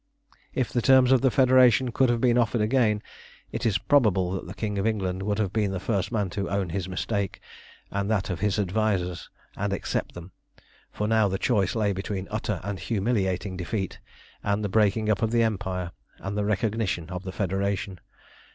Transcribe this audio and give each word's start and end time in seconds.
If 0.55 0.73
the 0.73 0.81
terms 0.81 1.11
of 1.11 1.21
the 1.21 1.29
Federation 1.29 1.91
could 1.91 2.09
have 2.09 2.19
been 2.19 2.35
offered 2.39 2.59
again, 2.61 3.03
it 3.51 3.67
is 3.67 3.77
probable 3.77 4.31
that 4.31 4.47
the 4.47 4.55
King 4.55 4.79
of 4.79 4.87
England 4.87 5.21
would 5.21 5.37
have 5.37 5.53
been 5.53 5.69
the 5.69 5.79
first 5.79 6.11
man 6.11 6.31
to 6.31 6.49
own 6.49 6.69
his 6.69 6.89
mistake 6.89 7.39
and 7.91 8.09
that 8.09 8.31
of 8.31 8.39
his 8.39 8.57
advisers 8.57 9.29
and 9.55 9.71
accept 9.71 10.15
them, 10.15 10.31
for 10.91 11.07
now 11.07 11.27
the 11.27 11.37
choice 11.37 11.75
lay 11.75 11.93
between 11.93 12.27
utter 12.31 12.59
and 12.63 12.79
humiliating 12.79 13.55
defeat 13.55 13.99
and 14.41 14.63
the 14.63 14.69
breaking 14.69 15.07
up 15.07 15.21
of 15.21 15.29
the 15.29 15.43
Empire, 15.43 15.91
and 16.17 16.35
the 16.35 16.45
recognition 16.45 17.07
of 17.11 17.21
the 17.21 17.31
Federation. 17.31 17.99